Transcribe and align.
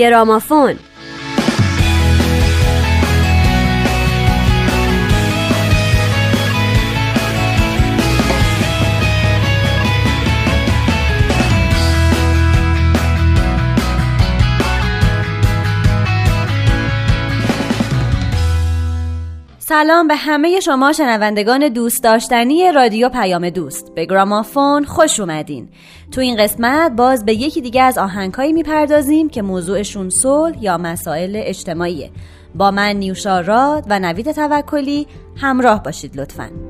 گرامافون 0.00 0.78
سلام 19.70 20.08
به 20.08 20.16
همه 20.16 20.60
شما 20.60 20.92
شنوندگان 20.92 21.68
دوست 21.68 22.02
داشتنی 22.02 22.72
رادیو 22.72 23.08
پیام 23.08 23.50
دوست. 23.50 23.94
به 23.94 24.06
گرامافون 24.06 24.84
خوش 24.84 25.20
اومدین. 25.20 25.68
تو 26.12 26.20
این 26.20 26.36
قسمت 26.36 26.92
باز 26.92 27.24
به 27.24 27.34
یکی 27.34 27.60
دیگه 27.60 27.82
از 27.82 27.98
آهنگهایی 27.98 28.52
می‌پردازیم 28.52 29.28
که 29.28 29.42
موضوعشون 29.42 30.10
صلح 30.10 30.62
یا 30.62 30.78
مسائل 30.78 31.42
اجتماعیه. 31.44 32.10
با 32.54 32.70
من 32.70 32.96
نیوشا 32.96 33.40
راد 33.40 33.84
و 33.88 33.98
نوید 33.98 34.32
توکلی 34.32 35.06
همراه 35.36 35.82
باشید 35.82 36.20
لطفاً. 36.20 36.69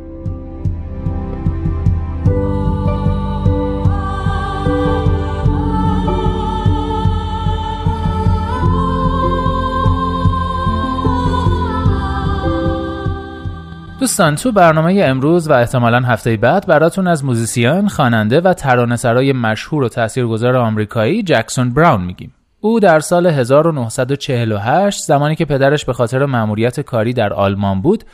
دوستان 14.00 14.36
تو 14.36 14.52
برنامه 14.52 15.02
امروز 15.04 15.48
و 15.48 15.52
احتمالا 15.52 16.00
هفته 16.00 16.36
بعد 16.36 16.66
براتون 16.66 17.06
از 17.06 17.24
موزیسین، 17.24 17.88
خواننده 17.88 18.40
و 18.40 18.54
ترانه‌سرای 18.54 19.32
مشهور 19.32 19.82
و 19.84 19.88
تاثیرگذار 19.88 20.56
آمریکایی 20.56 21.22
جکسون 21.22 21.70
براون 21.70 22.00
میگیم. 22.00 22.34
او 22.60 22.80
در 22.80 23.00
سال 23.00 23.26
1948 23.26 25.02
زمانی 25.02 25.36
که 25.36 25.44
پدرش 25.44 25.84
به 25.84 25.92
خاطر 25.92 26.26
مأموریت 26.26 26.80
کاری 26.80 27.12
در 27.12 27.32
آلمان 27.32 27.82
بود، 27.82 28.04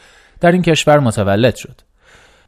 در 0.41 0.53
این 0.53 0.63
کشور 0.63 0.99
متولد 0.99 1.57
شد. 1.57 1.81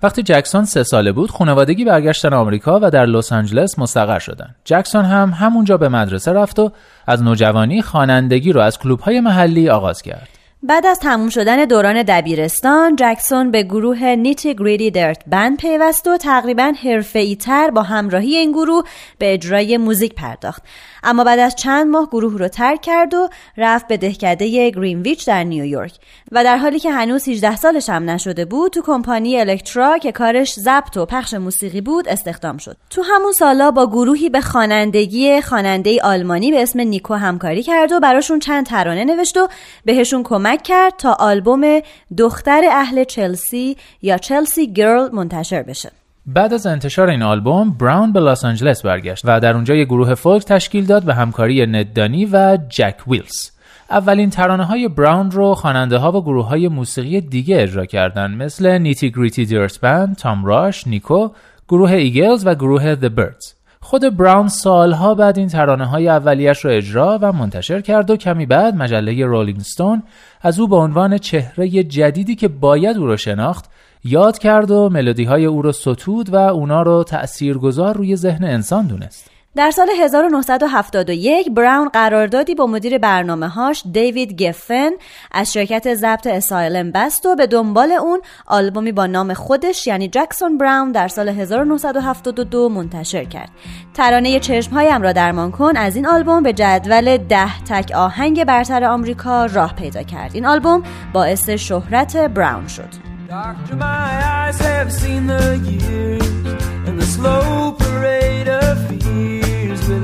وقتی 0.03 0.23
جکسون 0.23 0.65
سه 0.65 0.83
ساله 0.83 1.13
بود، 1.13 1.31
خانوادگی 1.31 1.85
برگشتن 1.85 2.33
آمریکا 2.33 2.81
و 2.83 2.91
در 2.91 3.07
لس 3.07 3.33
آنجلس 3.33 3.79
مستقر 3.79 4.19
شدن. 4.19 4.55
جکسون 4.65 5.05
هم 5.05 5.31
همونجا 5.31 5.77
به 5.77 5.89
مدرسه 5.89 6.33
رفت 6.33 6.59
و 6.59 6.73
از 7.07 7.23
نوجوانی 7.23 7.83
خوانندگی 7.83 8.53
رو 8.53 8.61
از 8.61 8.79
کلوب‌های 8.79 9.21
محلی 9.21 9.69
آغاز 9.69 10.03
کرد. 10.03 10.38
بعد 10.63 10.87
از 10.87 10.99
تموم 10.99 11.29
شدن 11.29 11.65
دوران 11.65 12.03
دبیرستان 12.03 12.97
جکسون 12.97 13.51
به 13.51 13.63
گروه 13.63 14.05
نیتی 14.05 14.55
گریدی 14.55 14.91
درت 14.91 15.23
بند 15.27 15.57
پیوست 15.57 16.07
و 16.09 16.17
تقریبا 16.17 16.73
حرفه‌ای 16.85 17.37
تر 17.37 17.71
با 17.71 17.83
همراهی 17.83 18.37
این 18.37 18.53
گروه 18.53 18.85
به 19.19 19.35
اجرای 19.35 19.77
موزیک 19.77 20.15
پرداخت. 20.15 20.63
اما 21.03 21.25
بعد 21.25 21.39
از 21.39 21.57
چند 21.57 21.87
ماه 21.87 22.07
گروه 22.07 22.39
رو 22.39 22.49
ترک 22.49 22.81
کرد 22.81 23.15
و 23.15 23.29
رفت 23.57 23.89
به 23.89 23.97
دهکده 23.97 24.71
گرینویچ 24.71 25.27
در 25.27 25.45
نیویورک. 25.45 25.93
و 26.33 26.45
در 26.45 26.57
حالی 26.57 26.79
که 26.79 26.91
هنوز 26.91 27.29
18 27.29 27.57
سالش 27.57 27.89
هم 27.89 28.11
نشده 28.11 28.45
بود 28.45 28.73
تو 28.73 28.83
کمپانی 28.83 29.41
الکترا 29.41 29.99
که 29.99 30.13
کارش 30.13 30.53
ضبط 30.55 30.97
و 30.97 31.07
پخش 31.07 31.35
موسیقی 31.35 31.81
بود 31.81 32.09
استخدام 32.09 32.57
شد. 32.57 32.77
تو 32.91 33.03
همون 33.03 33.33
سالا 33.33 33.71
با 33.71 33.87
گروهی 33.87 34.29
به 34.29 34.41
خوانندگی 34.41 35.41
خواننده 35.41 36.03
آلمانی 36.03 36.51
به 36.51 36.63
اسم 36.63 36.81
نیکو 36.81 37.15
همکاری 37.15 37.63
کرد 37.63 37.93
و 37.93 38.01
براشون 38.01 38.39
چند 38.39 38.67
ترانه 38.67 39.05
نوشت 39.05 39.37
و 39.37 39.49
بهشون 39.85 40.23
کمک 40.23 40.48
کرد 40.57 40.93
تا 40.99 41.13
آلبوم 41.13 41.81
دختر 42.19 42.63
اهل 42.73 43.05
چلسی 43.05 43.77
یا 44.03 44.19
چلسی 44.19 44.73
گرل 44.73 45.09
منتشر 45.13 45.63
بشه 45.63 45.91
بعد 46.27 46.53
از 46.53 46.67
انتشار 46.67 47.09
این 47.09 47.23
آلبوم 47.23 47.71
براون 47.71 48.13
به 48.13 48.21
لس 48.21 48.45
آنجلس 48.45 48.83
برگشت 48.83 49.23
و 49.25 49.41
در 49.41 49.55
اونجا 49.55 49.75
یه 49.75 49.85
گروه 49.85 50.15
فولک 50.15 50.45
تشکیل 50.45 50.87
داد 50.87 51.03
به 51.03 51.15
همکاری 51.15 51.67
ند 51.67 51.84
دوهنی 51.84 52.27
و 52.33 52.59
جک 52.69 52.97
ویلز 53.07 53.51
اولین 53.91 54.31
ترانه 54.31 54.65
های 54.65 54.89
براون 54.89 55.31
رو 55.31 55.55
خواننده 55.55 55.97
ها 55.97 56.13
و 56.13 56.23
گروه 56.23 56.47
های 56.47 56.69
موسیقی 56.69 57.21
دیگه 57.21 57.63
اجرا 57.63 57.87
کردن 57.87 58.35
مثل 58.35 58.79
Nitty 58.79 59.11
Gritty 59.11 59.47
Dirt 59.47 59.81
Band، 59.81 60.17
تام 60.17 60.45
راش، 60.45 60.87
نیکو، 60.87 61.29
گروه 61.69 61.93
ایگلز 61.93 62.47
و 62.47 62.55
گروه 62.55 62.95
The 62.95 63.09
Byrds. 63.09 63.58
خود 63.89 64.17
براون 64.17 64.49
سالها 64.49 65.15
بعد 65.15 65.39
این 65.39 65.49
ترانه 65.49 65.85
های 65.85 66.09
اولیش 66.09 66.65
رو 66.65 66.71
اجرا 66.71 67.19
و 67.23 67.33
منتشر 67.33 67.81
کرد 67.81 68.11
و 68.11 68.17
کمی 68.17 68.47
بعد 68.47 68.75
مجله 68.75 69.25
رولینگ 69.25 69.61
ستون 69.61 70.03
از 70.43 70.61
او 70.61 70.69
به 70.69 70.77
عنوان 70.77 71.19
چهره 71.19 71.69
جدیدی 71.83 72.35
که 72.35 72.49
باید 72.49 72.97
او 72.97 73.07
رو 73.07 73.17
شناخت 73.17 73.71
یاد 74.05 74.39
کرد 74.39 74.71
و 74.71 74.89
ملودی 74.89 75.25
های 75.25 75.45
او 75.45 75.63
رو 75.63 75.73
ستود 75.73 76.31
و 76.31 76.37
اونا 76.37 76.83
رو 76.83 77.05
تأثیرگذار 77.05 77.97
روی 77.97 78.17
ذهن 78.17 78.45
انسان 78.45 78.87
دونست. 78.87 79.31
در 79.59 79.71
سال 79.71 79.89
1971 80.01 81.51
براون 81.51 81.89
قراردادی 81.89 82.55
با 82.55 82.67
مدیر 82.67 82.99
برنامه 82.99 83.49
هاش 83.49 83.83
دیوید 83.93 84.43
گفن 84.43 84.91
از 85.33 85.53
شرکت 85.53 85.95
ضبط 85.95 86.27
اسایلم 86.27 86.93
بست 86.93 87.27
و 87.27 87.37
به 87.37 87.47
دنبال 87.47 87.93
اون 87.93 88.21
آلبومی 88.47 88.93
با 88.93 89.07
نام 89.07 89.35
خودش 89.35 89.87
یعنی 89.87 90.09
جکسون 90.09 90.59
براون 90.59 90.93
در 90.93 91.09
سال 91.09 91.29
1972 91.29 92.69
منتشر 92.69 93.25
کرد. 93.25 93.51
ترانه 93.95 94.41
چشمهایم 94.41 95.03
را 95.03 95.13
درمان 95.13 95.51
کن 95.51 95.77
از 95.77 95.97
این 95.97 96.07
آلبوم 96.07 96.43
به 96.43 96.53
جدول 96.53 97.17
ده 97.17 97.65
تک 97.65 97.93
آهنگ 97.95 98.45
برتر 98.45 98.85
آمریکا 98.85 99.47
راه 99.47 99.75
پیدا 99.75 100.03
کرد. 100.03 100.31
این 100.35 100.47
آلبوم 100.47 100.83
باعث 101.13 101.51
شهرت 101.51 102.17
براون 102.17 102.67
شد. 102.67 103.09
Doctor, 103.29 103.77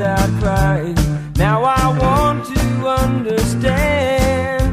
without 0.04 0.30
crying. 0.42 0.96
Now 1.46 1.58
I 1.80 1.84
want 2.04 2.40
to 2.54 2.64
understand. 3.04 4.70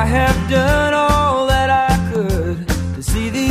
I 0.00 0.02
have 0.16 0.38
done 0.58 0.92
all 0.94 1.46
that 1.52 1.68
I 1.90 1.94
could 2.10 2.56
to 2.96 3.02
see 3.10 3.28
the 3.38 3.48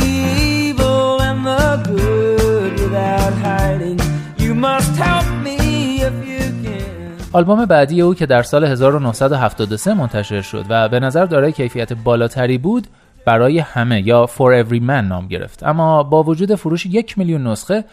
evil 0.68 1.22
and 1.28 1.38
the 1.50 1.66
good 1.90 2.72
without 2.84 3.34
hiding. 3.48 3.98
You 4.44 4.52
must 4.66 4.92
help 5.06 5.28
me 5.46 5.56
if 6.08 6.16
you. 6.28 6.38
آلبوم 7.32 7.66
بعدی 7.66 8.00
او 8.02 8.14
که 8.14 8.26
در 8.26 8.42
سال 8.42 8.64
1973 8.64 9.94
منتشر 9.94 10.40
شد 10.40 10.64
و 10.68 10.88
به 10.88 11.00
نظر 11.00 11.24
دارای 11.24 11.52
کیفیت 11.52 11.92
بالاتری 11.92 12.58
بود 12.58 12.86
برای 13.24 13.58
همه 13.58 14.06
یا 14.06 14.26
For 14.36 14.64
Every 14.64 14.80
Man 14.80 14.90
نام 14.90 15.28
گرفت 15.28 15.62
اما 15.62 16.02
با 16.02 16.22
وجود 16.22 16.54
فروش 16.54 16.86
یک 16.86 17.18
میلیون 17.18 17.46
نسخه 17.46 17.84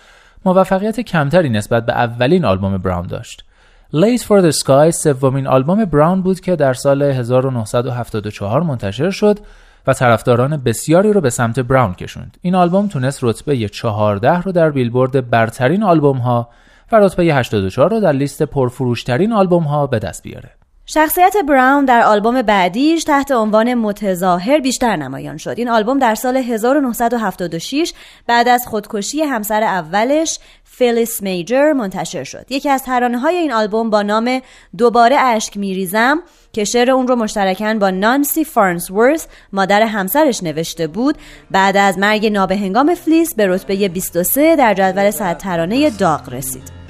موفقیت 0.46 1.00
کمتری 1.00 1.50
نسبت 1.50 1.86
به 1.86 1.94
اولین 1.94 2.46
آلبوم 2.46 2.78
براون 2.78 3.08
داشت 3.08 3.46
Late 3.94 4.22
for 4.22 4.42
the 4.42 4.52
Sky 4.64 4.90
سومین 4.90 5.48
آلبوم 5.48 5.86
براون 5.86 6.22
بود 6.22 6.40
که 6.40 6.56
در 6.56 6.74
سال 6.74 7.02
1974 7.02 8.64
منتشر 8.64 9.10
شد 9.10 9.40
و 9.88 9.94
طرفداران 9.94 10.58
بسیاری 10.58 11.14
رو 11.14 11.22
به 11.22 11.30
سمت 11.30 11.60
براون 11.60 11.94
کشوند. 11.94 12.38
این 12.42 12.56
آلبوم 12.56 12.88
تونست 12.88 13.24
رتبه 13.24 13.58
14 13.58 14.42
رو 14.42 14.52
در 14.52 14.70
بیلبورد 14.70 15.30
برترین 15.30 15.84
آلبوم 15.84 16.18
ها 16.18 16.50
و 16.92 17.00
رتبه 17.00 17.24
84 17.24 17.90
رو 17.90 18.00
در 18.00 18.12
لیست 18.12 18.44
پرفروشترین 18.44 19.34
آلبوم 19.34 19.64
ها 19.64 19.88
به 19.88 20.00
دست 20.00 20.24
بیاره. 20.24 20.50
شخصیت 20.88 21.36
براون 21.48 21.86
در 21.86 22.02
آلبوم 22.02 22.42
بعدیش 22.42 23.04
تحت 23.04 23.32
عنوان 23.32 23.74
متظاهر 23.74 24.60
بیشتر 24.60 24.96
نمایان 24.96 25.38
شد. 25.38 25.54
این 25.58 25.70
آلبوم 25.70 26.00
در 26.00 26.16
سال 26.16 26.38
1976 26.38 27.94
بعد 28.28 28.48
از 28.48 28.68
خودکشی 28.68 29.22
همسر 29.22 29.64
اولش 29.64 30.40
فیلیس 30.64 31.22
میجر 31.22 31.72
منتشر 31.72 32.24
شد. 32.24 32.46
یکی 32.50 32.70
از 32.70 32.84
ترانه 32.84 33.20
های 33.20 33.36
این 33.36 33.54
آلبوم 33.54 33.90
با 33.90 34.02
نام 34.02 34.42
دوباره 34.78 35.16
اشک 35.16 35.58
میریزم 35.58 36.24
که 36.54 36.64
شعر 36.64 36.92
اون 36.92 37.08
رو 37.08 37.16
مشترکاً 37.16 37.74
با 37.74 37.90
نانسی 37.90 38.46
فارنسورث 38.46 39.28
مادر 39.54 39.82
همسرش 39.82 40.44
نوشته 40.44 40.88
بود 40.88 41.18
بعد 41.52 41.78
از 41.78 41.98
مرگ 41.98 42.26
نابهنگام 42.26 42.96
فلیس 42.96 43.36
به 43.36 43.48
رتبه 43.48 43.88
23 43.88 44.56
در 44.56 44.74
جدول 44.74 45.12
صد 45.12 45.38
ترانه 45.38 45.90
داغ 45.90 46.34
رسید. 46.34 46.85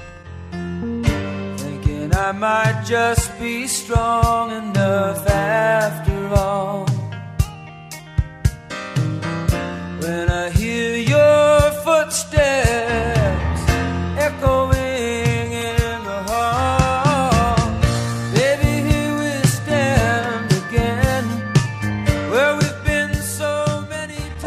I 2.18 2.32
might 2.32 2.82
just 2.86 3.38
be 3.38 3.66
strong 3.66 4.50
enough 4.50 5.28
after 5.28 6.28
all. 6.34 6.95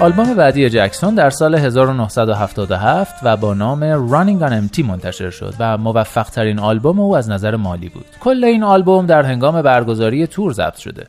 آلبوم 0.02 0.34
بعدی 0.34 0.70
جکسون 0.70 1.16
در 1.16 1.30
سال 1.30 1.56
1977 1.56 3.16
و 3.24 3.38
با 3.38 3.54
نام 3.54 4.10
Running 4.10 4.42
on 4.42 4.52
Empty 4.52 4.86
منتشر 4.86 5.30
شد 5.30 5.54
و 5.60 5.78
موفق 5.78 6.30
ترین 6.30 6.60
آلبوم 6.60 7.00
او 7.00 7.18
از 7.18 7.30
نظر 7.30 7.56
مالی 7.56 7.90
بود. 7.90 8.06
کل 8.20 8.44
این 8.44 8.64
آلبوم 8.64 9.06
در 9.06 9.24
هنگام 9.24 9.62
برگزاری 9.62 10.28
تور 10.28 10.54
ضبط 10.54 10.76
شده. 10.78 11.08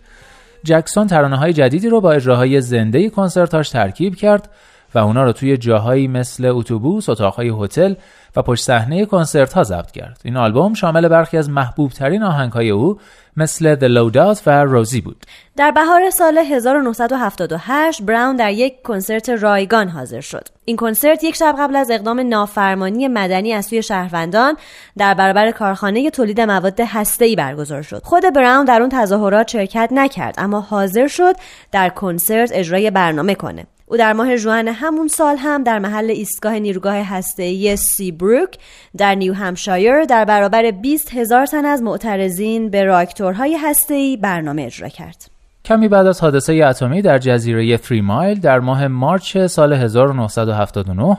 جکسون 0.64 1.06
ترانه 1.06 1.36
های 1.36 1.52
جدیدی 1.52 1.88
رو 1.88 2.00
با 2.00 2.12
اجراهای 2.12 2.60
زنده 2.60 3.10
کنسرتاش 3.10 3.68
ترکیب 3.68 4.14
کرد 4.14 4.48
و 4.94 4.98
اونا 4.98 5.24
رو 5.24 5.32
توی 5.32 5.56
جاهایی 5.56 6.08
مثل 6.08 6.44
اتوبوس، 6.44 7.08
اتاقهای 7.08 7.52
هتل 7.60 7.94
و 8.36 8.42
پشت 8.42 8.64
صحنه 8.64 9.06
کنسرت 9.06 9.52
ها 9.52 9.62
ضبط 9.62 9.90
کرد. 9.90 10.20
این 10.24 10.36
آلبوم 10.36 10.74
شامل 10.74 11.08
برخی 11.08 11.36
از 11.36 11.50
محبوب 11.50 11.90
ترین 11.90 12.22
آهنگ 12.22 12.52
های 12.52 12.70
او 12.70 12.98
مثل 13.36 13.76
The 13.76 14.12
Loadout 14.12 14.42
و 14.46 14.64
روزی 14.64 15.00
بود. 15.00 15.26
در 15.56 15.70
بهار 15.70 16.10
سال 16.10 16.38
1978 16.38 18.02
براون 18.02 18.36
در 18.36 18.52
یک 18.52 18.82
کنسرت 18.82 19.28
رایگان 19.28 19.88
حاضر 19.88 20.20
شد. 20.20 20.48
این 20.64 20.76
کنسرت 20.76 21.24
یک 21.24 21.36
شب 21.36 21.54
قبل 21.58 21.76
از 21.76 21.90
اقدام 21.90 22.20
نافرمانی 22.20 23.08
مدنی 23.08 23.52
از 23.52 23.66
سوی 23.66 23.82
شهروندان 23.82 24.56
در 24.98 25.14
برابر 25.14 25.50
کارخانه 25.50 26.10
تولید 26.10 26.40
مواد 26.40 26.80
هسته‌ای 26.80 27.36
برگزار 27.36 27.82
شد. 27.82 28.02
خود 28.04 28.22
براون 28.34 28.64
در 28.64 28.80
اون 28.80 28.88
تظاهرات 28.88 29.48
شرکت 29.48 29.88
نکرد 29.92 30.34
اما 30.38 30.60
حاضر 30.60 31.06
شد 31.06 31.34
در 31.72 31.88
کنسرت 31.88 32.50
اجرای 32.54 32.90
برنامه 32.90 33.34
کنه. 33.34 33.66
او 33.90 33.96
در 33.96 34.12
ماه 34.12 34.36
ژوئن 34.36 34.68
همون 34.68 35.08
سال 35.08 35.36
هم 35.36 35.62
در 35.62 35.78
محل 35.78 36.10
ایستگاه 36.10 36.58
نیروگاه 36.58 36.96
هسته‌ای 36.96 37.76
سیبروک 37.76 38.58
در 38.96 39.14
نیو 39.14 39.34
همشایر 39.34 40.04
در 40.04 40.24
برابر 40.24 40.70
20 40.70 41.14
هزار 41.14 41.46
تن 41.46 41.64
از 41.64 41.82
معترضین 41.82 42.70
به 42.70 42.84
راکتورهای 42.84 43.56
هسته‌ای 43.56 44.16
برنامه 44.16 44.62
اجرا 44.62 44.88
کرد. 44.88 45.30
کمی 45.64 45.88
بعد 45.88 46.06
از 46.06 46.20
حادثه 46.20 46.52
اتمی 46.52 47.02
در 47.02 47.18
جزیره 47.18 47.76
تری 47.76 48.00
مایل 48.00 48.40
در 48.40 48.60
ماه 48.60 48.88
مارچ 48.88 49.38
سال 49.38 49.72
1979 49.72 51.16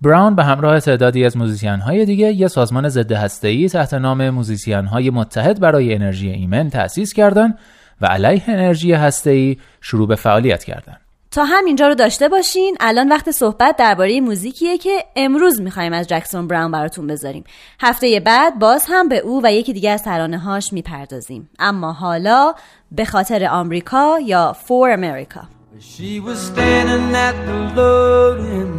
براون 0.00 0.34
به 0.34 0.44
همراه 0.44 0.80
تعدادی 0.80 1.24
از 1.24 1.36
موزیسین 1.36 1.80
های 1.80 2.04
دیگه 2.04 2.26
یک 2.26 2.46
سازمان 2.46 2.88
ضد 2.88 3.12
هسته‌ای 3.12 3.68
تحت 3.68 3.94
نام 3.94 4.30
موزیسین 4.30 4.84
های 4.86 5.10
متحد 5.10 5.60
برای 5.60 5.94
انرژی 5.94 6.30
ایمن 6.30 6.70
تأسیس 6.70 7.12
کردند 7.12 7.58
و 8.00 8.06
علیه 8.06 8.42
انرژی 8.46 8.92
هسته‌ای 8.92 9.56
شروع 9.80 10.08
به 10.08 10.16
فعالیت 10.16 10.64
کردند. 10.64 11.01
تا 11.32 11.44
همینجا 11.44 11.88
رو 11.88 11.94
داشته 11.94 12.28
باشین. 12.28 12.76
الان 12.80 13.08
وقت 13.08 13.30
صحبت 13.30 13.76
درباره 13.76 14.20
موزیکیه 14.20 14.78
که 14.78 15.04
امروز 15.16 15.60
می‌خوایم 15.60 15.92
از 15.92 16.08
جکسون 16.08 16.48
براون 16.48 16.70
براتون 16.70 17.06
بذاریم. 17.06 17.44
هفته 17.80 18.20
بعد 18.20 18.58
باز 18.58 18.86
هم 18.88 19.08
به 19.08 19.18
او 19.18 19.40
و 19.44 19.52
یکی 19.52 19.72
دیگه 19.72 19.90
از 19.90 20.02
ترانه 20.02 20.38
هاش 20.38 20.72
می‌پردازیم. 20.72 21.50
اما 21.58 21.92
حالا 21.92 22.54
به 22.92 23.04
خاطر 23.04 23.44
آمریکا 23.44 24.18
یا 24.20 24.52
فور 24.52 24.90
امریکا 24.90 25.40
She 25.80 26.20
was 26.20 26.38
standing 26.50 27.08
at 27.28 27.36
the 27.48 27.58
loading 27.78 28.72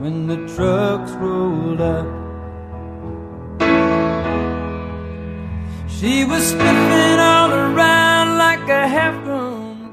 when 0.00 0.16
the 0.30 0.38
trucks 0.54 1.12
rolled 1.22 1.80
up. 1.96 2.08
She 5.96 6.14
was 6.30 6.42
sniffing 6.52 7.18
all 7.32 7.50
around 7.64 8.28
like 8.44 8.66
a 8.82 8.84
half 8.96 9.16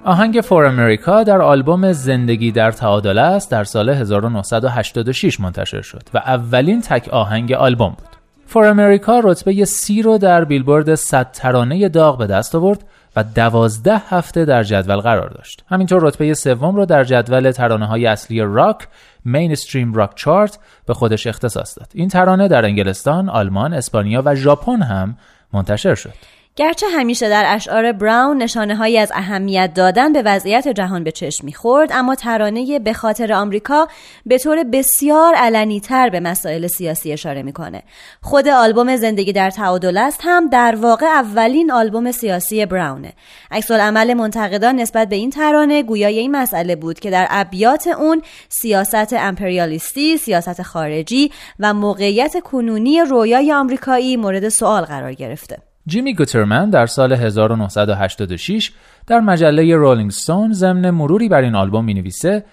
آهنگ 0.07 0.41
فور 0.41 0.65
امریکا 0.65 1.23
در 1.23 1.41
آلبوم 1.41 1.91
زندگی 1.91 2.51
در 2.51 2.71
تعادل 2.71 3.17
است 3.17 3.51
در 3.51 3.63
سال 3.63 3.89
1986 3.89 5.39
منتشر 5.39 5.81
شد 5.81 6.03
و 6.13 6.17
اولین 6.17 6.81
تک 6.81 7.09
آهنگ 7.09 7.53
آلبوم 7.53 7.89
بود. 7.89 8.07
فور 8.45 8.67
امریکا 8.67 9.19
رتبه 9.23 9.65
سی 9.65 10.01
رو 10.01 10.17
در 10.17 10.45
بیلبورد 10.45 10.95
100 10.95 11.31
ترانه 11.31 11.89
داغ 11.89 12.17
به 12.17 12.27
دست 12.27 12.55
آورد 12.55 12.83
و 13.15 13.23
دوازده 13.23 14.01
هفته 14.09 14.45
در 14.45 14.63
جدول 14.63 14.97
قرار 14.97 15.29
داشت. 15.29 15.63
همینطور 15.69 16.03
رتبه 16.03 16.33
سوم 16.33 16.75
رو 16.75 16.85
در 16.85 17.03
جدول 17.03 17.51
ترانه 17.51 17.85
های 17.85 18.05
اصلی 18.05 18.41
راک 18.41 18.87
مینستریم 19.25 19.93
راک 19.93 20.11
چارت 20.15 20.59
به 20.85 20.93
خودش 20.93 21.27
اختصاص 21.27 21.79
داد. 21.79 21.87
این 21.93 22.09
ترانه 22.09 22.47
در 22.47 22.65
انگلستان، 22.65 23.29
آلمان، 23.29 23.73
اسپانیا 23.73 24.21
و 24.25 24.35
ژاپن 24.35 24.81
هم 24.81 25.17
منتشر 25.53 25.95
شد. 25.95 26.36
گرچه 26.57 26.87
همیشه 26.87 27.29
در 27.29 27.43
اشعار 27.47 27.91
براون 27.91 28.37
نشانه 28.37 28.75
هایی 28.75 28.97
از 28.97 29.11
اهمیت 29.15 29.73
دادن 29.73 30.13
به 30.13 30.21
وضعیت 30.21 30.67
جهان 30.67 31.03
به 31.03 31.11
چشم 31.11 31.45
می‌خورد 31.45 31.89
اما 31.93 32.15
ترانه 32.15 32.79
به 32.79 32.93
خاطر 32.93 33.33
آمریکا 33.33 33.87
به 34.25 34.37
طور 34.37 34.63
بسیار 34.63 35.35
علنی 35.35 35.79
تر 35.79 36.09
به 36.09 36.19
مسائل 36.19 36.67
سیاسی 36.67 37.11
اشاره 37.11 37.43
می‌کنه. 37.43 37.83
خود 38.21 38.47
آلبوم 38.47 38.95
زندگی 38.95 39.33
در 39.33 39.49
تعادل 39.49 39.97
است 39.97 40.19
هم 40.23 40.49
در 40.49 40.75
واقع 40.75 41.05
اولین 41.05 41.71
آلبوم 41.71 42.11
سیاسی 42.11 42.65
براونه. 42.65 43.13
عکس 43.51 43.71
عمل 43.71 44.13
منتقدان 44.13 44.75
نسبت 44.75 45.09
به 45.09 45.15
این 45.15 45.29
ترانه 45.29 45.83
گویای 45.83 46.19
این 46.19 46.31
مسئله 46.31 46.75
بود 46.75 46.99
که 46.99 47.09
در 47.09 47.27
ابیات 47.29 47.87
اون 47.87 48.21
سیاست 48.49 49.13
امپریالیستی 49.13 50.17
سیاست 50.17 50.61
خارجی 50.61 51.31
و 51.59 51.73
موقعیت 51.73 52.39
کنونی 52.43 53.01
رویای 53.01 53.53
آمریکایی 53.53 54.17
مورد 54.17 54.49
سوال 54.49 54.83
قرار 54.83 55.13
گرفته. 55.13 55.66
جیمی 55.87 56.13
گوترمن 56.13 56.69
در 56.69 56.85
سال 56.85 57.13
1986 57.13 58.71
در 59.07 59.19
مجله 59.19 59.75
رولینگ 59.75 60.11
ستون 60.11 60.53
ضمن 60.53 60.89
مروری 60.89 61.29
بر 61.29 61.41
این 61.41 61.55
آلبوم 61.55 61.85
می 61.85 61.93
نویسه 61.93 62.43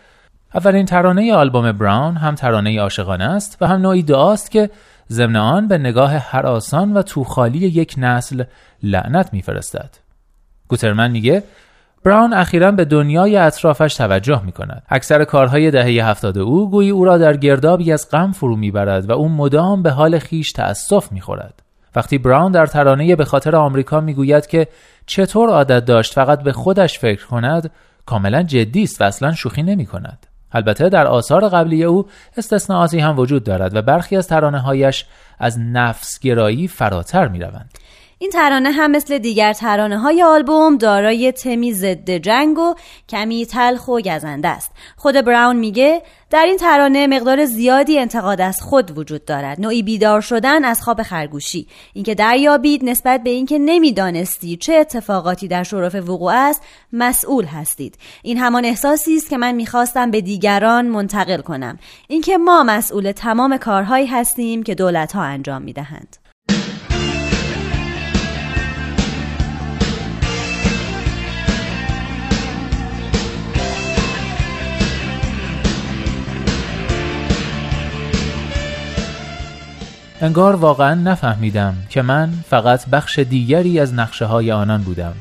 اولین 0.55 0.87
ترانه 0.87 1.35
آلبوم 1.35 1.73
براون 1.73 2.17
هم 2.17 2.35
ترانه 2.35 2.81
عاشقانه 2.81 3.25
است 3.25 3.59
و 3.61 3.67
هم 3.67 3.81
نوعی 3.81 4.03
دعاست 4.03 4.51
که 4.51 4.71
ضمن 5.11 5.37
آن 5.37 5.69
به 5.69 5.79
نگاه 5.79 6.17
حراسان 6.17 6.97
و 6.97 7.03
توخالی 7.03 7.59
یک 7.59 7.95
نسل 7.99 8.45
لعنت 8.83 9.33
میفرستد. 9.33 9.91
گوترمن 10.69 11.11
میگه 11.11 11.43
براون 12.05 12.33
اخیرا 12.33 12.71
به 12.71 12.85
دنیای 12.85 13.37
اطرافش 13.37 13.95
توجه 13.95 14.43
می 14.45 14.53
کند. 14.53 14.83
اکثر 14.89 15.25
کارهای 15.25 15.71
دهه 15.71 16.09
هفتاد 16.09 16.39
او 16.39 16.71
گویی 16.71 16.91
او 16.91 17.05
را 17.05 17.19
در 17.19 17.37
گردابی 17.37 17.93
از 17.93 18.09
غم 18.11 18.33
فرو 18.33 18.57
می‌برد 18.57 19.11
و 19.11 19.13
او 19.13 19.29
مدام 19.29 19.83
به 19.83 19.91
حال 19.91 20.19
خیش 20.19 20.53
تأسف 20.53 21.13
می‌خورد. 21.13 21.64
وقتی 21.97 22.19
براون 22.19 22.53
در 22.53 22.67
ترانه 22.67 23.17
به 23.17 23.25
خاطر 23.25 23.57
آمریکا 23.57 24.01
می‌گوید 24.01 24.47
که 24.47 24.69
چطور 25.07 25.49
عادت 25.49 25.85
داشت 25.85 26.15
فقط 26.15 26.43
به 26.43 26.53
خودش 26.53 26.99
فکر 26.99 27.27
کند 27.27 27.71
کاملا 28.07 28.43
جدی 28.43 28.83
است 28.83 29.01
و 29.01 29.05
اصلا 29.05 29.33
شوخی 29.33 29.63
نمی 29.63 29.87
کند. 29.87 30.27
البته 30.53 30.89
در 30.89 31.07
آثار 31.07 31.49
قبلی 31.49 31.85
او 31.85 32.07
استثناءاتی 32.37 32.99
هم 32.99 33.19
وجود 33.19 33.45
دارد 33.45 33.77
و 33.77 33.83
برخی 33.83 34.17
از 34.17 34.29
ترانه 34.29 34.59
هایش 34.59 35.05
از 35.39 35.59
نفسگرایی 35.61 36.69
فراتر 36.69 37.29
می 37.29 37.41
روند. 37.41 37.71
این 38.25 38.31
ترانه 38.31 38.71
هم 38.71 38.91
مثل 38.91 39.19
دیگر 39.19 39.53
ترانه 39.53 39.99
های 39.99 40.23
آلبوم 40.23 40.77
دارای 40.77 41.33
تمی 41.33 41.73
ضد 41.73 42.11
جنگ 42.11 42.59
و 42.59 42.75
کمی 43.09 43.47
تلخ 43.47 43.89
و 43.89 44.01
گزنده 44.01 44.49
است. 44.49 44.71
خود 44.97 45.15
براون 45.15 45.57
میگه 45.57 46.03
در 46.31 46.45
این 46.45 46.57
ترانه 46.57 47.07
مقدار 47.07 47.45
زیادی 47.45 47.99
انتقاد 47.99 48.41
از 48.41 48.61
خود 48.61 48.99
وجود 48.99 49.25
دارد. 49.25 49.61
نوعی 49.61 49.83
بیدار 49.83 50.21
شدن 50.21 50.65
از 50.65 50.83
خواب 50.83 51.03
خرگوشی. 51.03 51.67
اینکه 51.93 52.15
دریابید 52.15 52.85
نسبت 52.85 53.23
به 53.23 53.31
اینکه 53.31 53.59
نمی‌دانستی 53.59 54.57
چه 54.57 54.75
اتفاقاتی 54.75 55.49
در 55.49 55.63
شرف 55.63 55.95
وقوع 55.95 56.33
است 56.35 56.63
مسئول 56.93 57.45
هستید. 57.45 57.99
این 58.23 58.39
همان 58.39 58.65
احساسی 58.65 59.17
است 59.17 59.31
که 59.31 59.39
من 59.39 59.53
می‌خواستم 59.53 60.11
به 60.11 60.21
دیگران 60.21 60.87
منتقل 60.87 61.41
کنم. 61.41 61.79
اینکه 62.09 62.39
ما 62.39 62.63
مسئول 62.63 63.13
تمام 63.13 63.57
کارهایی 63.57 64.07
هستیم 64.07 64.63
که 64.63 64.75
دولت 64.75 65.13
ها 65.13 65.23
انجام 65.23 65.63
می‌دهند. 65.63 66.24
انگار 80.25 80.57
واقعا 80.57 80.95
نفهمیدم 80.95 81.75
که 81.91 82.03
من 82.03 82.31
فقط 82.49 82.87
بخش 82.87 83.19
دیگری 83.19 83.81
از 83.81 83.95
نقشه 83.95 84.25
های 84.25 84.53
آنان 84.53 84.83
بودم. 84.83 85.13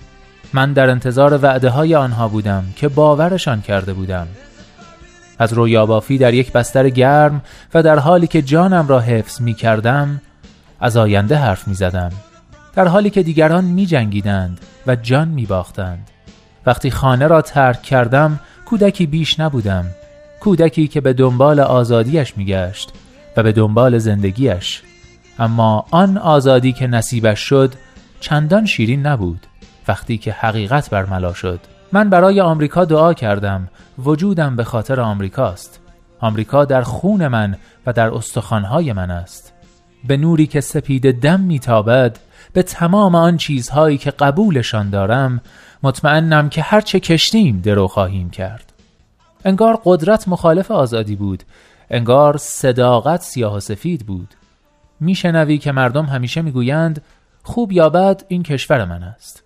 من 0.53 0.73
در 0.73 0.89
انتظار 0.89 1.39
وعده 1.43 1.69
های 1.69 1.95
آنها 1.95 2.27
بودم 2.27 2.63
که 2.75 2.87
باورشان 2.87 3.61
کرده 3.61 3.93
بودم. 3.93 4.27
از 5.39 5.53
رویابافی 5.53 6.17
در 6.17 6.33
یک 6.33 6.51
بستر 6.51 6.89
گرم 6.89 7.41
و 7.73 7.83
در 7.83 7.99
حالی 7.99 8.27
که 8.27 8.41
جانم 8.41 8.87
را 8.87 8.99
حفظ 8.99 9.41
می 9.41 9.53
کردم 9.53 10.21
از 10.79 10.97
آینده 10.97 11.35
حرف 11.35 11.67
می 11.67 11.73
زدم 11.73 12.11
در 12.75 12.87
حالی 12.87 13.09
که 13.09 13.23
دیگران 13.23 13.65
می 13.65 13.85
جنگیدند 13.85 14.59
و 14.87 14.95
جان 14.95 15.27
می 15.27 15.45
باختند 15.45 16.07
وقتی 16.65 16.91
خانه 16.91 17.27
را 17.27 17.41
ترک 17.41 17.81
کردم 17.81 18.39
کودکی 18.65 19.05
بیش 19.05 19.39
نبودم. 19.39 19.85
کودکی 20.39 20.87
که 20.87 21.01
به 21.01 21.13
دنبال 21.13 21.59
آزادیش 21.59 22.37
می 22.37 22.45
گشت 22.45 22.93
و 23.37 23.43
به 23.43 23.51
دنبال 23.51 23.97
زندگیش 23.97 24.81
اما 25.39 25.85
آن 25.91 26.17
آزادی 26.17 26.73
که 26.73 26.87
نصیبش 26.87 27.39
شد 27.39 27.73
چندان 28.19 28.65
شیرین 28.65 29.07
نبود 29.07 29.47
وقتی 29.87 30.17
که 30.17 30.31
حقیقت 30.31 30.89
برملا 30.89 31.33
شد. 31.33 31.59
من 31.91 32.09
برای 32.09 32.41
آمریکا 32.41 32.85
دعا 32.85 33.13
کردم 33.13 33.67
وجودم 33.99 34.55
به 34.55 34.63
خاطر 34.63 34.99
آمریکاست. 34.99 35.79
آمریکا 36.19 36.65
در 36.65 36.81
خون 36.81 37.27
من 37.27 37.57
و 37.85 37.93
در 37.93 38.13
استخوانهای 38.13 38.93
من 38.93 39.11
است. 39.11 39.53
به 40.07 40.17
نوری 40.17 40.47
که 40.47 40.61
سپید 40.61 41.19
دم 41.19 41.39
میتابد 41.39 42.19
به 42.53 42.63
تمام 42.63 43.15
آن 43.15 43.37
چیزهایی 43.37 43.97
که 43.97 44.11
قبولشان 44.11 44.89
دارم 44.89 45.41
مطمئنم 45.83 46.49
که 46.49 46.61
هرچه 46.61 46.99
کشتیم 46.99 47.61
درو 47.61 47.87
خواهیم 47.87 48.29
کرد. 48.29 48.73
انگار 49.45 49.79
قدرت 49.85 50.27
مخالف 50.27 50.71
آزادی 50.71 51.15
بود. 51.15 51.43
انگار 51.89 52.37
صداقت 52.37 53.21
سیاه 53.21 53.55
و 53.55 53.59
سفید 53.59 54.05
بود. 54.05 54.27
میشنوی 54.99 55.57
که 55.57 55.71
مردم 55.71 56.05
همیشه 56.05 56.41
می‌گویند 56.41 57.01
خوب 57.43 57.71
یا 57.71 57.89
بد 57.89 58.23
این 58.27 58.43
کشور 58.43 58.85
من 58.85 59.03
است. 59.03 59.43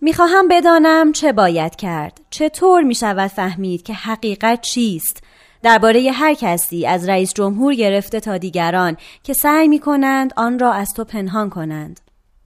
می‌خواهم 0.00 0.48
بدانم 0.48 1.12
چه 1.12 1.32
باید 1.32 1.76
کرد. 1.76 2.20
چطور 2.30 2.82
می‌شود 2.82 3.30
فهمید 3.30 3.82
که 3.82 3.94
حقیقت 3.94 4.60
چیست؟ 4.60 5.22
درباره 5.62 6.10
هر 6.12 6.34
کسی 6.34 6.86
از 6.86 7.08
رئیس 7.08 7.34
جمهور 7.34 7.74
گرفته 7.74 8.20
تا 8.20 8.38
دیگران 8.38 8.96
که 9.22 9.32
سعی 9.32 9.68
می 9.68 9.78
کنند 9.78 10.32
آن 10.36 10.58
را 10.58 10.72
از 10.72 10.88
تو 10.96 11.04
پنهان 11.04 11.50
کنند. 11.50 12.00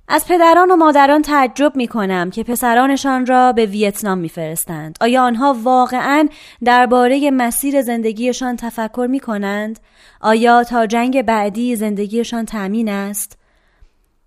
از 0.09 0.27
پدران 0.29 0.71
و 0.71 0.77
مادران 0.77 1.23
تعجب 1.23 1.77
می 1.77 1.89
کنم 1.89 2.31
که 2.31 2.45
پسرانشان 2.45 3.27
را 3.27 3.53
به 3.53 3.67
ویتنام 3.67 4.19
میفرستند. 4.19 4.97
آیا 5.01 5.23
آنها 5.23 5.57
واقعا 5.63 6.29
درباره 6.65 7.31
مسیر 7.31 7.83
زندگیشان 7.83 8.57
تفکر 8.57 9.07
می 9.11 9.21
کنند؟ 9.21 9.81
آیا 10.21 10.65
تا 10.65 10.87
جنگ 10.87 11.23
بعدی 11.23 11.77
زندگیشان 11.77 12.45
تأمین 12.45 12.89
است؟ 12.89 13.39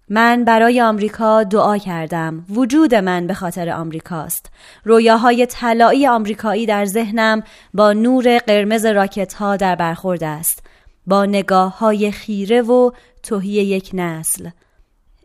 من 0.10 0.44
برای 0.44 0.82
آمریکا 0.82 1.44
دعا 1.44 1.78
کردم. 1.78 2.46
وجود 2.50 2.96
من 2.96 3.28
به 3.28 3.34
خاطر 3.34 3.70
آمریکاست. 3.70 4.52
رویاهای 4.84 5.46
طلایی 5.46 6.08
آمریکایی 6.08 6.66
در 6.66 6.86
ذهنم 6.86 7.44
با 7.74 7.94
نور 7.94 8.38
قرمز 8.38 8.86
راکت 8.86 9.34
ها 9.34 9.58
در 9.58 9.76
برخورد 9.76 10.24
است. 10.24 10.64
با 11.08 11.26
نگاه 11.26 11.80
های 11.80 12.12
خیره 12.12 12.62
و 12.62 12.92
توهی 13.24 13.52
یک 13.52 13.92
نسل. 13.94 14.50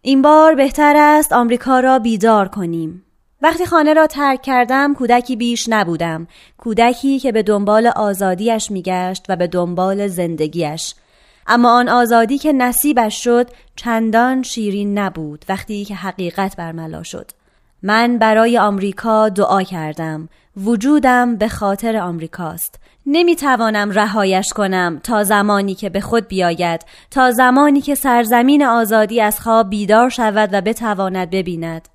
این 0.06 0.22
بار 0.22 0.54
بهتر 0.54 0.96
است 0.96 1.32
آمریکا 1.32 1.80
را 1.80 1.98
بیدار 1.98 2.48
کنیم. 2.48 3.04
وقتی 3.42 3.66
خانه 3.66 3.94
را 3.94 4.06
ترک 4.06 4.42
کردم 4.42 4.94
کودکی 4.94 5.36
بیش 5.36 5.68
نبودم. 5.68 6.26
کودکی 6.58 7.18
که 7.18 7.32
به 7.32 7.42
دنبال 7.42 7.86
آزادیش 7.86 8.70
میگشت 8.70 9.24
و 9.28 9.36
به 9.36 9.46
دنبال 9.46 10.08
زندگیش. 10.08 10.94
اما 11.46 11.78
آن 11.78 11.88
آزادی 11.88 12.38
که 12.38 12.52
نصیبش 12.52 13.24
شد 13.24 13.50
چندان 13.76 14.42
شیرین 14.42 14.98
نبود 14.98 15.44
وقتی 15.48 15.84
که 15.84 15.94
حقیقت 15.94 16.56
برملا 16.56 17.02
شد. 17.02 17.30
من 17.86 18.18
برای 18.18 18.58
آمریکا 18.58 19.28
دعا 19.28 19.62
کردم. 19.62 20.28
وجودم 20.56 21.36
به 21.36 21.48
خاطر 21.48 21.96
آمریکاست. 21.96 22.80
نمی‌توانم 23.06 23.90
رهایش 23.90 24.52
کنم 24.52 25.00
تا 25.02 25.24
زمانی 25.24 25.74
که 25.74 25.88
به 25.88 26.00
خود 26.00 26.28
بیاید 26.28 26.84
تا 27.10 27.30
زمانی 27.30 27.80
که 27.80 27.94
سرزمین 27.94 28.64
آزادی 28.64 29.20
از 29.20 29.40
خواب 29.40 29.70
بیدار 29.70 30.08
شود 30.08 30.48
و 30.52 30.60
بتواند 30.60 31.30
ببیند 31.30 31.88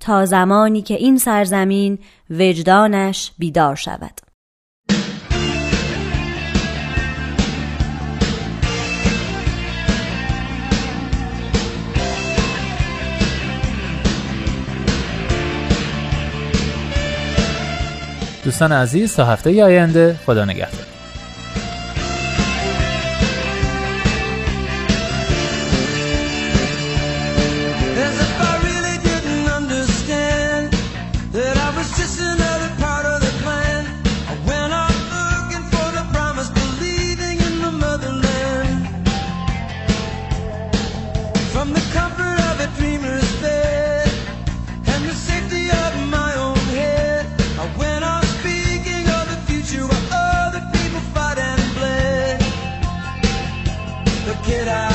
تا 0.00 0.24
زمانی 0.24 0.82
که 0.82 0.94
این 0.94 1.18
سرزمین 1.18 1.98
وجدانش 2.30 3.32
بیدار 3.38 3.74
شود 3.76 4.31
دوستان 18.44 18.72
عزیز 18.72 19.16
تا 19.16 19.24
هفته 19.24 19.64
آینده 19.64 20.16
خدا 20.26 20.44
نگهدار. 20.44 20.91
get 54.52 54.68
out. 54.68 54.91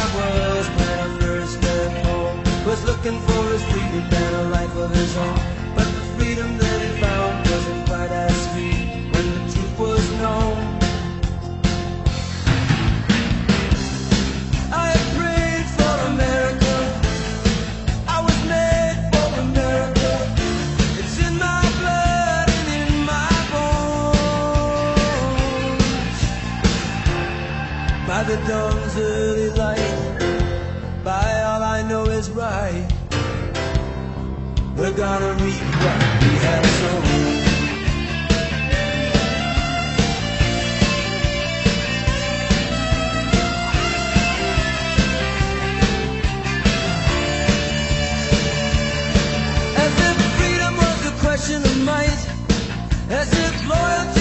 By 28.18 28.24
the 28.24 28.38
dawn's 28.48 28.98
early 28.98 29.50
light 29.52 31.04
By 31.04 31.44
all 31.44 31.62
I 31.62 31.84
know 31.88 32.06
is 32.06 32.32
right 32.32 32.88
We're 34.76 34.98
gonna 35.04 35.34
reap 35.44 35.62
what 35.82 36.00
we 36.24 36.32
have 36.48 36.66
sown. 36.80 37.04
As 49.86 49.94
if 50.08 50.18
freedom 50.38 50.74
was 50.76 51.06
a 51.06 51.14
question 51.24 51.62
of 51.62 51.78
might 51.84 52.22
As 53.12 53.30
if 53.32 53.68
loyalty 53.70 54.17